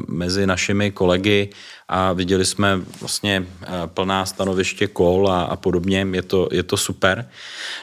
mezi 0.08 0.46
našimi 0.46 0.90
kolegy. 0.90 1.50
A 1.88 2.12
viděli 2.12 2.44
jsme 2.44 2.80
vlastně 3.00 3.46
eh, 3.62 3.66
plná 3.86 4.26
stanoviště 4.26 4.86
kol 4.86 5.30
a, 5.30 5.42
a 5.42 5.56
podobně, 5.56 6.06
je 6.12 6.22
to, 6.22 6.48
je 6.52 6.62
to 6.62 6.76
super. 6.76 7.28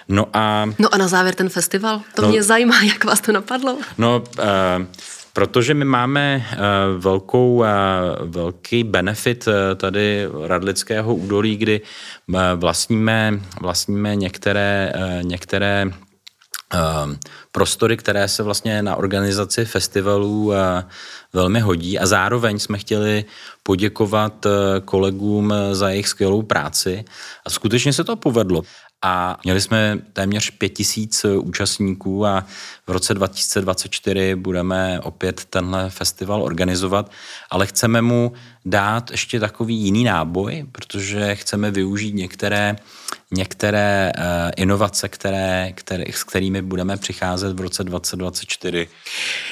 No 0.07 0.27
a... 0.33 0.65
No 0.79 0.93
a 0.93 0.97
na 0.97 1.07
závěr 1.07 1.35
ten 1.35 1.49
festival, 1.49 2.01
to 2.15 2.21
no, 2.21 2.27
mě 2.27 2.43
zajímá, 2.43 2.81
jak 2.81 3.03
vás 3.03 3.21
to 3.21 3.31
napadlo. 3.31 3.77
No, 3.97 4.23
uh, 4.39 4.85
Protože 5.33 5.73
my 5.73 5.85
máme 5.85 6.45
uh, 6.53 6.57
velkou, 7.01 7.55
uh, 7.55 7.65
velký 8.21 8.83
benefit 8.83 9.47
uh, 9.47 9.53
tady 9.75 10.27
Radlického 10.47 11.15
údolí, 11.15 11.57
kdy 11.57 11.81
vlastníme, 12.55 13.39
vlastníme 13.61 14.15
některé, 14.15 14.93
některé 15.21 15.85
prostory, 17.51 17.97
které 17.97 18.27
se 18.27 18.43
vlastně 18.43 18.83
na 18.83 18.95
organizaci 18.95 19.65
festivalů 19.65 20.53
velmi 21.33 21.59
hodí. 21.59 21.99
A 21.99 22.05
zároveň 22.05 22.59
jsme 22.59 22.77
chtěli 22.77 23.25
poděkovat 23.63 24.45
kolegům 24.85 25.53
za 25.71 25.89
jejich 25.89 26.07
skvělou 26.07 26.41
práci. 26.41 27.05
A 27.45 27.49
skutečně 27.49 27.93
se 27.93 28.03
to 28.03 28.15
povedlo. 28.15 28.61
A 29.01 29.37
měli 29.43 29.61
jsme 29.61 29.99
téměř 30.13 30.49
pět 30.49 30.69
tisíc 30.69 31.25
účastníků 31.25 32.25
a 32.25 32.45
v 32.91 32.93
roce 32.93 33.13
2024 33.13 34.35
budeme 34.35 34.99
opět 35.03 35.45
tenhle 35.45 35.89
festival 35.89 36.43
organizovat, 36.43 37.11
ale 37.49 37.67
chceme 37.67 38.01
mu 38.01 38.33
dát 38.65 39.11
ještě 39.11 39.39
takový 39.39 39.75
jiný 39.75 40.03
náboj, 40.03 40.65
protože 40.71 41.35
chceme 41.35 41.71
využít 41.71 42.15
některé, 42.15 42.75
některé 43.31 44.11
uh, 44.17 44.23
inovace, 44.57 45.09
které, 45.09 45.71
které, 45.75 46.03
s 46.11 46.23
kterými 46.23 46.61
budeme 46.61 46.97
přicházet 46.97 47.59
v 47.59 47.61
roce 47.61 47.83
2024. 47.83 48.87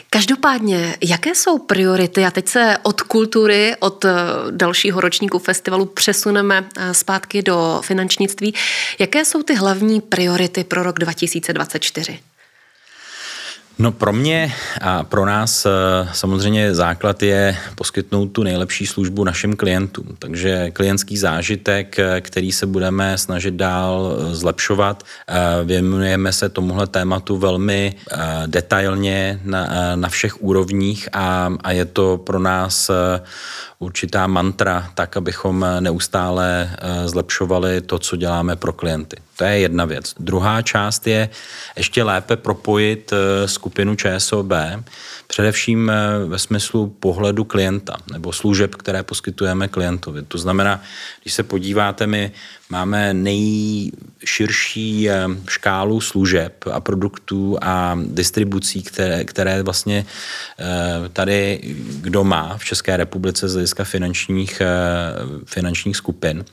Každopádně, 0.09 0.95
jaké 1.03 1.35
jsou 1.35 1.59
priority? 1.59 2.25
A 2.25 2.31
teď 2.31 2.47
se 2.47 2.77
od 2.83 3.01
kultury, 3.01 3.75
od 3.79 4.05
eh, 4.05 4.11
dalšího 4.51 5.01
ročníku 5.01 5.39
festivalu 5.39 5.85
přesuneme 5.85 6.69
eh, 6.77 6.93
zpátky 6.93 7.41
do 7.41 7.81
finančnictví. 7.83 8.53
Jaké 8.99 9.25
jsou 9.25 9.43
ty 9.43 9.55
hlavní 9.55 10.01
priority 10.01 10.63
pro 10.63 10.83
rok 10.83 10.99
2024? 10.99 12.19
No 13.81 13.91
pro 13.91 14.13
mě 14.13 14.53
a 14.81 15.03
pro 15.03 15.25
nás 15.25 15.65
eh, 15.65 15.69
samozřejmě 16.13 16.75
základ 16.75 17.23
je 17.23 17.57
poskytnout 17.75 18.25
tu 18.25 18.43
nejlepší 18.43 18.87
službu 18.87 19.23
našim 19.23 19.55
klientům. 19.55 20.05
Takže 20.19 20.71
klientský 20.71 21.17
zážitek, 21.17 21.99
eh, 21.99 22.21
který 22.21 22.51
se 22.51 22.65
budeme 22.65 23.17
snažit 23.17 23.53
dál 23.53 24.17
eh, 24.17 24.35
zlepšovat. 24.35 25.03
Věnujeme 25.63 26.33
se 26.33 26.49
tomuhle 26.49 26.87
tématu 26.87 27.37
velmi 27.37 27.95
detailně 28.45 29.39
na, 29.43 29.95
na 29.95 30.09
všech 30.09 30.41
úrovních 30.43 31.09
a, 31.13 31.53
a 31.63 31.71
je 31.71 31.85
to 31.85 32.17
pro 32.17 32.39
nás 32.39 32.91
určitá 33.79 34.27
mantra, 34.27 34.89
tak 34.95 35.17
abychom 35.17 35.65
neustále 35.79 36.71
zlepšovali 37.05 37.81
to, 37.81 37.99
co 37.99 38.15
děláme 38.15 38.55
pro 38.55 38.73
klienty. 38.73 39.17
To 39.39 39.45
je 39.45 39.59
jedna 39.59 39.85
věc. 39.85 40.13
Druhá 40.19 40.61
část 40.61 41.07
je 41.07 41.29
ještě 41.77 42.03
lépe 42.03 42.35
propojit 42.37 43.13
eh, 43.13 43.47
skupinu 43.47 43.95
ČSOB, 43.95 44.51
především 45.29 45.89
eh, 45.89 46.25
ve 46.25 46.39
smyslu 46.39 46.87
pohledu 46.87 47.43
klienta 47.43 47.95
nebo 48.11 48.33
služeb, 48.33 48.75
které 48.75 49.03
poskytujeme 49.03 49.67
klientovi. 49.67 50.23
To 50.23 50.37
znamená, 50.37 50.81
když 51.21 51.33
se 51.33 51.43
podíváte, 51.43 52.07
my 52.07 52.31
máme 52.69 53.13
nejširší 53.13 55.09
eh, 55.09 55.25
škálu 55.47 56.01
služeb 56.01 56.65
a 56.71 56.79
produktů 56.79 57.57
a 57.61 57.99
distribucí, 58.05 58.83
které, 58.83 59.23
které 59.23 59.63
vlastně 59.63 60.05
tady 61.13 61.59
kdo 62.01 62.23
má 62.23 62.57
v 62.57 62.65
České 62.65 62.97
republice 62.97 63.49
z 63.49 63.53
hlediska 63.53 63.83
finančních, 63.83 64.61
finančních 65.45 65.97
skupin. 65.97 66.45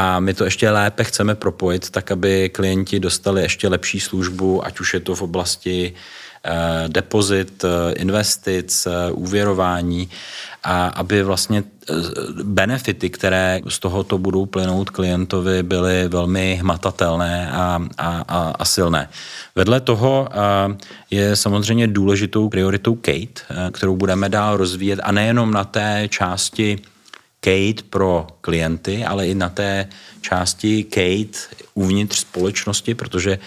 A 0.00 0.20
my 0.20 0.34
to 0.34 0.44
ještě 0.44 0.70
lépe 0.70 1.04
chceme 1.04 1.34
propojit, 1.34 1.90
tak 1.90 2.10
aby 2.10 2.48
klienti 2.48 3.00
dostali 3.00 3.42
ještě 3.42 3.68
lepší 3.68 4.00
službu, 4.00 4.66
ať 4.66 4.80
už 4.80 4.94
je 4.94 5.00
to 5.00 5.14
v 5.14 5.22
oblasti 5.22 5.94
eh, 5.94 5.98
depozit, 6.88 7.64
eh, 7.64 7.92
investic, 7.92 8.86
eh, 8.86 9.12
úvěrování 9.12 10.08
a 10.64 10.86
aby 10.86 11.22
vlastně 11.22 11.64
benefity, 12.42 13.10
které 13.10 13.60
z 13.68 13.78
tohoto 13.78 14.18
budou 14.18 14.46
plynout 14.46 14.90
klientovi, 14.90 15.62
byly 15.62 16.08
velmi 16.08 16.54
hmatatelné 16.60 17.50
a, 17.52 17.80
a, 17.98 18.24
a, 18.28 18.54
a 18.58 18.64
silné. 18.64 19.08
Vedle 19.54 19.80
toho 19.80 20.28
je 21.10 21.36
samozřejmě 21.36 21.86
důležitou 21.86 22.48
prioritou 22.48 22.94
Kate, 22.94 23.70
kterou 23.72 23.96
budeme 23.96 24.28
dál 24.28 24.56
rozvíjet 24.56 25.00
a 25.02 25.12
nejenom 25.12 25.50
na 25.50 25.64
té 25.64 26.08
části 26.08 26.78
Kate 27.40 27.82
pro 27.90 28.26
klienty, 28.40 29.04
ale 29.04 29.28
i 29.28 29.34
na 29.34 29.48
té 29.48 29.88
části 30.20 30.84
Kate 30.84 31.56
uvnitř 31.74 32.18
společnosti, 32.18 32.94
protože 32.94 33.38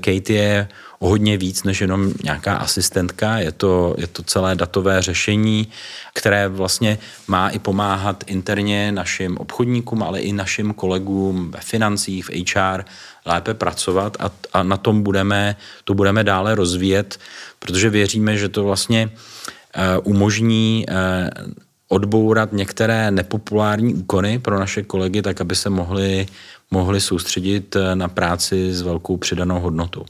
Kate 0.00 0.32
je 0.32 0.68
hodně 1.00 1.36
víc 1.36 1.62
než 1.62 1.80
jenom 1.80 2.12
nějaká 2.24 2.56
asistentka. 2.56 3.38
Je 3.38 3.52
to, 3.52 3.94
je 3.98 4.06
to 4.06 4.22
celé 4.22 4.54
datové 4.54 5.02
řešení, 5.02 5.68
které 6.14 6.48
vlastně 6.48 6.98
má 7.28 7.48
i 7.48 7.58
pomáhat 7.58 8.24
interně 8.26 8.92
našim 8.92 9.36
obchodníkům, 9.36 10.02
ale 10.02 10.20
i 10.20 10.32
našim 10.32 10.74
kolegům 10.74 11.50
ve 11.50 11.60
financích, 11.60 12.24
v 12.24 12.54
HR 12.54 12.84
lépe 13.26 13.54
pracovat 13.54 14.16
a, 14.20 14.30
a 14.52 14.62
na 14.62 14.76
tom 14.76 15.02
budeme, 15.02 15.56
to 15.84 15.94
budeme 15.94 16.24
dále 16.24 16.54
rozvíjet, 16.54 17.18
protože 17.58 17.90
věříme, 17.90 18.36
že 18.36 18.48
to 18.48 18.64
vlastně 18.64 19.10
uh, 19.10 20.12
umožní 20.14 20.86
uh, 20.88 21.52
odbourat 21.88 22.52
některé 22.52 23.10
nepopulární 23.10 23.94
úkony 23.94 24.38
pro 24.38 24.58
naše 24.58 24.82
kolegy, 24.82 25.22
tak 25.22 25.40
aby 25.40 25.56
se 25.56 25.70
mohli, 25.70 26.26
mohli 26.70 27.00
soustředit 27.00 27.76
eh, 27.76 27.94
na 27.94 28.08
práci 28.08 28.74
s 28.74 28.82
velkou 28.82 29.16
přidanou 29.16 29.60
hodnotou. 29.60 30.04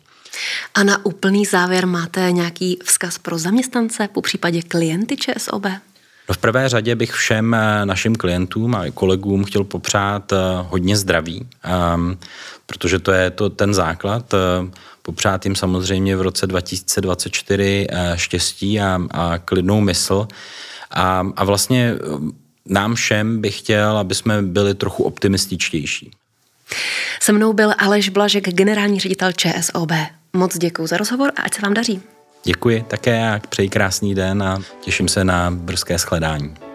A 0.75 0.83
na 0.83 1.07
úplný 1.07 1.45
závěr 1.45 1.87
máte 1.87 2.33
nějaký 2.33 2.79
vzkaz 2.85 3.19
pro 3.19 3.39
zaměstnance, 3.39 4.09
po 4.09 4.23
případě 4.23 4.63
klienty 4.63 5.17
ČSOB? 5.17 5.67
No 6.29 6.35
v 6.35 6.39
prvé 6.39 6.69
řadě 6.69 6.95
bych 6.95 7.13
všem 7.13 7.55
eh, 7.55 7.87
našim 7.87 8.17
klientům 8.17 8.75
a 8.75 8.91
kolegům 8.91 9.45
chtěl 9.45 9.65
popřát 9.65 10.33
eh, 10.33 10.37
hodně 10.69 10.97
zdraví, 10.97 11.47
um, 11.95 12.19
protože 12.67 12.99
to 12.99 13.13
je 13.13 13.31
to 13.31 13.51
ten 13.51 13.75
základ. 13.75 14.35
Popřát 15.03 15.45
jim 15.45 15.55
samozřejmě 15.55 16.17
v 16.17 16.23
roce 16.23 16.47
2024 16.47 17.87
štěstí 18.15 18.81
a, 18.81 19.01
a 19.11 19.39
klidnou 19.39 19.81
mysl 19.81 20.29
a, 20.91 21.27
a 21.37 21.45
vlastně 21.45 21.95
nám 22.67 22.95
všem 22.95 23.41
bych 23.41 23.59
chtěl, 23.59 23.99
aby 23.99 24.15
jsme 24.15 24.43
byli 24.43 24.75
trochu 24.75 25.03
optimističtější. 25.03 26.11
Se 27.21 27.33
mnou 27.33 27.53
byl 27.53 27.73
Aleš 27.79 28.09
Blažek, 28.09 28.49
generální 28.49 29.01
ředitel 29.01 29.33
ČSOB. 29.33 29.93
Moc 30.33 30.59
děkuji 30.59 30.87
za 30.87 30.97
rozhovor 30.97 31.33
a 31.37 31.43
ať 31.43 31.55
se 31.55 31.63
vám 31.63 31.75
daří. 31.75 32.03
Děkuji 32.45 32.85
také 32.89 33.29
a 33.29 33.41
přeji 33.49 33.69
krásný 33.69 34.15
den 34.15 34.43
a 34.43 34.59
těším 34.81 35.09
se 35.09 35.25
na 35.25 35.51
brzké 35.51 35.99
shledání. 35.99 36.68